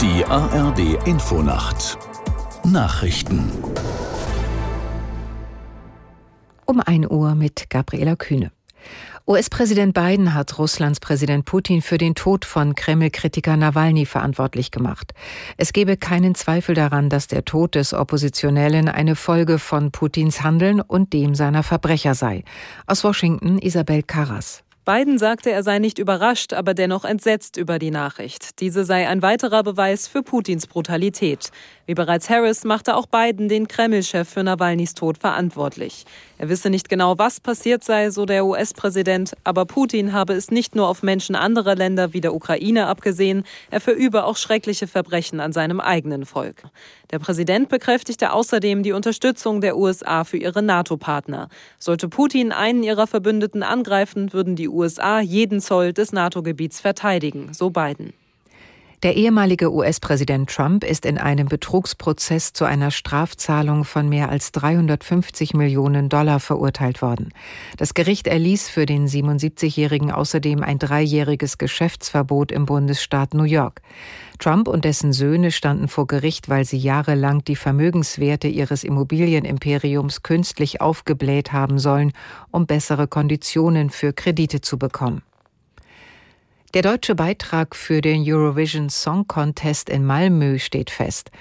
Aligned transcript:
Die 0.00 0.24
ARD 0.24 1.06
Infonacht 1.06 1.98
Nachrichten 2.64 3.50
Um 6.66 6.80
1 6.80 7.06
Uhr 7.08 7.34
mit 7.34 7.68
Gabriela 7.68 8.16
Kühne. 8.16 8.52
US-Präsident 9.26 9.94
Biden 9.94 10.34
hat 10.34 10.58
Russlands 10.58 10.98
Präsident 10.98 11.44
Putin 11.44 11.82
für 11.82 11.98
den 11.98 12.14
Tod 12.14 12.44
von 12.44 12.74
Kreml-Kritiker 12.74 13.56
Nawalny 13.56 14.06
verantwortlich 14.06 14.70
gemacht. 14.70 15.12
Es 15.56 15.72
gebe 15.72 15.96
keinen 15.96 16.34
Zweifel 16.34 16.74
daran, 16.74 17.08
dass 17.08 17.28
der 17.28 17.44
Tod 17.44 17.74
des 17.74 17.94
Oppositionellen 17.94 18.88
eine 18.88 19.16
Folge 19.16 19.58
von 19.58 19.92
Putins 19.92 20.42
Handeln 20.42 20.80
und 20.80 21.12
dem 21.12 21.34
seiner 21.34 21.62
Verbrecher 21.62 22.14
sei. 22.14 22.44
Aus 22.86 23.04
Washington 23.04 23.58
Isabel 23.58 24.02
Carras. 24.02 24.64
Biden 24.86 25.18
sagte, 25.18 25.50
er 25.50 25.62
sei 25.62 25.78
nicht 25.78 25.98
überrascht, 25.98 26.54
aber 26.54 26.72
dennoch 26.72 27.04
entsetzt 27.04 27.58
über 27.58 27.78
die 27.78 27.90
Nachricht. 27.90 28.60
Diese 28.60 28.86
sei 28.86 29.06
ein 29.08 29.20
weiterer 29.20 29.62
Beweis 29.62 30.08
für 30.08 30.22
Putins 30.22 30.66
Brutalität. 30.66 31.50
Wie 31.84 31.94
bereits 31.94 32.30
Harris 32.30 32.64
machte 32.64 32.96
auch 32.96 33.06
Biden 33.06 33.48
den 33.48 33.68
Kreml-Chef 33.68 34.28
für 34.28 34.42
Nawalnys 34.42 34.94
Tod 34.94 35.18
verantwortlich. 35.18 36.06
Er 36.38 36.48
wisse 36.48 36.70
nicht 36.70 36.88
genau, 36.88 37.18
was 37.18 37.40
passiert 37.40 37.84
sei, 37.84 38.10
so 38.10 38.24
der 38.24 38.46
US-Präsident, 38.46 39.34
aber 39.44 39.66
Putin 39.66 40.12
habe 40.14 40.32
es 40.32 40.50
nicht 40.50 40.74
nur 40.74 40.88
auf 40.88 41.02
Menschen 41.02 41.34
anderer 41.34 41.74
Länder 41.74 42.14
wie 42.14 42.20
der 42.22 42.34
Ukraine 42.34 42.86
abgesehen, 42.86 43.44
er 43.70 43.80
verübe 43.80 44.24
auch 44.24 44.36
schreckliche 44.36 44.86
Verbrechen 44.86 45.40
an 45.40 45.52
seinem 45.52 45.80
eigenen 45.80 46.24
Volk. 46.24 46.62
Der 47.10 47.18
Präsident 47.18 47.68
bekräftigte 47.68 48.32
außerdem 48.32 48.84
die 48.84 48.92
Unterstützung 48.92 49.60
der 49.60 49.76
USA 49.76 50.22
für 50.22 50.36
ihre 50.38 50.62
NATO-Partner. 50.62 51.48
Sollte 51.78 52.08
Putin 52.08 52.52
einen 52.52 52.84
ihrer 52.84 53.08
Verbündeten 53.08 53.64
angreifen, 53.64 54.32
würden 54.32 54.54
die 54.54 54.68
USA 54.70 55.20
jeden 55.20 55.60
Zoll 55.60 55.92
des 55.92 56.12
NATO-Gebiets 56.12 56.80
verteidigen, 56.80 57.52
so 57.52 57.70
Biden. 57.70 58.12
Der 59.02 59.16
ehemalige 59.16 59.72
US-Präsident 59.72 60.50
Trump 60.50 60.84
ist 60.84 61.06
in 61.06 61.16
einem 61.16 61.48
Betrugsprozess 61.48 62.52
zu 62.52 62.66
einer 62.66 62.90
Strafzahlung 62.90 63.84
von 63.84 64.10
mehr 64.10 64.28
als 64.28 64.52
350 64.52 65.54
Millionen 65.54 66.10
Dollar 66.10 66.38
verurteilt 66.38 67.00
worden. 67.00 67.32
Das 67.78 67.94
Gericht 67.94 68.26
erließ 68.26 68.68
für 68.68 68.84
den 68.84 69.08
77-Jährigen 69.08 70.10
außerdem 70.10 70.62
ein 70.62 70.78
dreijähriges 70.78 71.56
Geschäftsverbot 71.56 72.52
im 72.52 72.66
Bundesstaat 72.66 73.32
New 73.32 73.44
York. 73.44 73.80
Trump 74.38 74.68
und 74.68 74.84
dessen 74.84 75.14
Söhne 75.14 75.50
standen 75.50 75.88
vor 75.88 76.06
Gericht, 76.06 76.50
weil 76.50 76.66
sie 76.66 76.78
jahrelang 76.78 77.42
die 77.42 77.56
Vermögenswerte 77.56 78.48
ihres 78.48 78.84
Immobilienimperiums 78.84 80.22
künstlich 80.22 80.82
aufgebläht 80.82 81.52
haben 81.52 81.78
sollen, 81.78 82.12
um 82.50 82.66
bessere 82.66 83.08
Konditionen 83.08 83.88
für 83.88 84.12
Kredite 84.12 84.60
zu 84.60 84.78
bekommen. 84.78 85.22
Der 86.72 86.82
deutsche 86.82 87.16
Beitrag 87.16 87.74
für 87.74 88.00
den 88.00 88.22
Eurovision 88.24 88.90
Song 88.90 89.26
Contest 89.26 89.90
in 89.90 90.06
Malmö 90.06 90.60
steht 90.60 90.90
fest. 90.90 91.32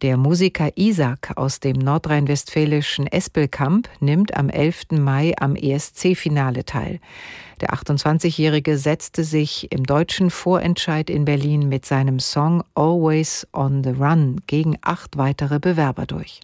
Der 0.00 0.16
Musiker 0.16 0.70
Isaac 0.76 1.32
aus 1.34 1.58
dem 1.58 1.76
nordrhein-westfälischen 1.76 3.08
Espelkamp 3.08 3.88
nimmt 3.98 4.36
am 4.36 4.48
11. 4.48 4.92
Mai 4.92 5.34
am 5.40 5.56
ESC-Finale 5.56 6.64
teil. 6.64 7.00
Der 7.60 7.70
28-Jährige 7.70 8.78
setzte 8.78 9.24
sich 9.24 9.72
im 9.72 9.82
deutschen 9.82 10.30
Vorentscheid 10.30 11.10
in 11.10 11.24
Berlin 11.24 11.68
mit 11.68 11.84
seinem 11.84 12.20
Song 12.20 12.62
Always 12.76 13.44
on 13.52 13.82
the 13.82 13.90
Run 13.90 14.40
gegen 14.46 14.78
acht 14.82 15.16
weitere 15.16 15.58
Bewerber 15.58 16.06
durch. 16.06 16.42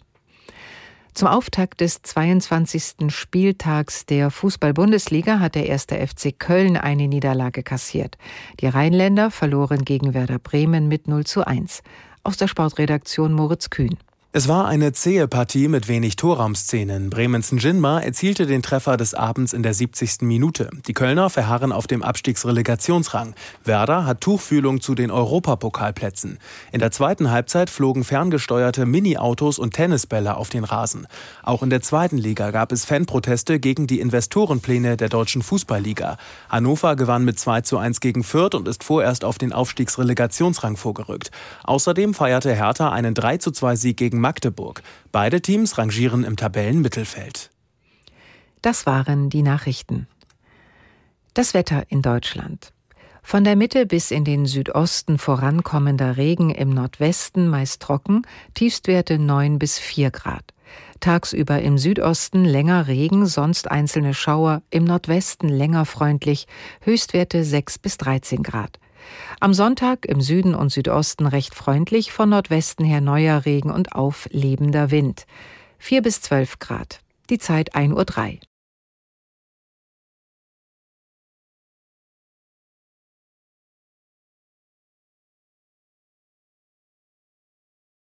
Zum 1.13 1.27
Auftakt 1.27 1.81
des 1.81 2.01
22. 2.01 3.09
Spieltags 3.13 4.07
der 4.07 4.31
Fußball-Bundesliga 4.31 5.39
hat 5.39 5.53
der 5.53 5.67
erste 5.67 5.95
FC 5.95 6.37
Köln 6.37 6.75
eine 6.75 7.07
Niederlage 7.07 7.61
kassiert. 7.61 8.17
Die 8.61 8.67
Rheinländer 8.67 9.29
verloren 9.29 9.85
gegen 9.85 10.15
Werder 10.15 10.39
Bremen 10.39 10.87
mit 10.87 11.07
0 11.07 11.25
zu 11.25 11.45
1. 11.45 11.83
Aus 12.23 12.37
der 12.37 12.47
Sportredaktion 12.47 13.31
Moritz 13.31 13.69
Kühn. 13.69 13.95
Es 14.35 14.47
war 14.47 14.65
eine 14.65 14.93
zähe 14.93 15.27
Partie 15.27 15.67
mit 15.67 15.87
wenig 15.87 16.15
Torraumszenen. 16.15 17.11
Bremensen 17.11 17.59
Jinma 17.59 17.99
erzielte 17.99 18.47
den 18.47 18.63
Treffer 18.63 18.97
des 18.97 19.13
Abends 19.13 19.53
in 19.53 19.61
der 19.61 19.75
70. 19.75 20.23
Minute. 20.23 20.71
Die 20.87 20.93
Kölner 20.93 21.29
verharren 21.29 21.71
auf 21.71 21.85
dem 21.85 22.01
Abstiegsrelegationsrang. 22.01 23.35
Werder 23.63 24.07
hat 24.07 24.21
Tuchfühlung 24.21 24.81
zu 24.81 24.95
den 24.95 25.11
Europapokalplätzen. 25.11 26.39
In 26.71 26.79
der 26.79 26.89
zweiten 26.89 27.29
Halbzeit 27.29 27.69
flogen 27.69 28.03
ferngesteuerte 28.03 28.87
Mini-Autos 28.87 29.59
und 29.59 29.75
Tennisbälle 29.75 30.35
auf 30.35 30.49
den 30.49 30.63
Rasen. 30.63 31.05
Auch 31.43 31.61
in 31.61 31.69
der 31.69 31.83
zweiten 31.83 32.17
Liga 32.17 32.49
gab 32.49 32.71
es 32.71 32.85
Fanproteste 32.85 33.59
gegen 33.59 33.85
die 33.85 33.99
Investorenpläne 33.99 34.97
der 34.97 35.09
deutschen 35.09 35.43
Fußballliga. 35.43 36.17
Hannover 36.49 36.95
gewann 36.95 37.23
mit 37.23 37.37
2 37.37 37.61
zu 37.61 37.77
1 37.77 37.99
gegen 37.99 38.23
Fürth 38.23 38.55
und 38.55 38.67
ist 38.67 38.83
vorerst 38.83 39.25
auf 39.25 39.37
den 39.37 39.53
Aufstiegsrelegationsrang 39.53 40.75
vorgerückt. 40.75 41.29
Außerdem 41.65 42.15
feierte 42.15 42.51
Hertha 42.55 42.89
einen 42.89 43.13
3 43.13 43.37
zu 43.37 43.51
2 43.51 43.75
Sieg 43.75 43.97
gegen 43.97 44.22
Magdeburg. 44.23 44.81
Beide 45.11 45.41
Teams 45.41 45.77
rangieren 45.77 46.23
im 46.23 46.37
Tabellenmittelfeld. 46.37 47.51
Das 48.61 48.85
waren 48.85 49.29
die 49.29 49.43
Nachrichten. 49.43 50.07
Das 51.33 51.53
Wetter 51.53 51.83
in 51.89 52.01
Deutschland. 52.01 52.71
Von 53.21 53.43
der 53.43 53.57
Mitte 53.57 53.85
bis 53.85 54.11
in 54.11 54.23
den 54.23 54.45
Südosten 54.45 55.17
vorankommender 55.17 56.15
Regen 56.15 56.51
im 56.51 56.69
Nordwesten 56.69 57.49
meist 57.49 57.81
trocken, 57.81 58.21
Tiefstwerte 58.53 59.19
9 59.19 59.59
bis 59.59 59.77
4 59.77 60.11
Grad. 60.11 60.53
Tagsüber 61.01 61.61
im 61.61 61.77
Südosten 61.77 62.45
länger 62.45 62.87
Regen, 62.87 63.25
sonst 63.25 63.69
einzelne 63.69 64.13
Schauer, 64.13 64.61
im 64.69 64.85
Nordwesten 64.85 65.49
länger 65.49 65.85
freundlich, 65.85 66.47
Höchstwerte 66.79 67.43
6 67.43 67.79
bis 67.79 67.97
13 67.97 68.41
Grad. 68.41 68.79
Am 69.39 69.53
Sonntag 69.53 70.05
im 70.05 70.21
Süden 70.21 70.55
und 70.55 70.71
Südosten 70.71 71.25
recht 71.25 71.55
freundlich, 71.55 72.11
von 72.11 72.29
Nordwesten 72.29 72.85
her 72.85 73.01
neuer 73.01 73.45
Regen 73.45 73.71
und 73.71 73.93
auflebender 73.93 74.91
Wind. 74.91 75.25
4 75.79 76.01
bis 76.01 76.21
12 76.21 76.59
Grad. 76.59 77.01
Die 77.29 77.39
Zeit 77.39 77.75
1.03 77.75 78.33
Uhr. 78.33 78.52